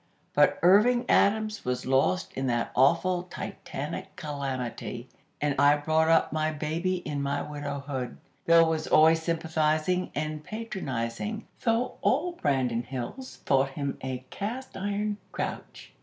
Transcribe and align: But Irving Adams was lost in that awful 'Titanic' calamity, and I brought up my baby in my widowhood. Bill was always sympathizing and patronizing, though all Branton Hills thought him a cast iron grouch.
But 0.33 0.57
Irving 0.63 1.07
Adams 1.07 1.63
was 1.63 1.85
lost 1.85 2.33
in 2.33 2.47
that 2.47 2.71
awful 2.75 3.21
'Titanic' 3.21 4.15
calamity, 4.15 5.07
and 5.39 5.53
I 5.61 5.77
brought 5.77 6.07
up 6.07 6.33
my 6.33 6.49
baby 6.51 6.95
in 6.95 7.21
my 7.21 7.43
widowhood. 7.43 8.17
Bill 8.47 8.67
was 8.67 8.87
always 8.87 9.21
sympathizing 9.21 10.09
and 10.15 10.43
patronizing, 10.43 11.45
though 11.63 11.99
all 12.01 12.33
Branton 12.33 12.85
Hills 12.85 13.41
thought 13.45 13.69
him 13.77 13.99
a 14.03 14.25
cast 14.31 14.75
iron 14.75 15.17
grouch. 15.31 15.91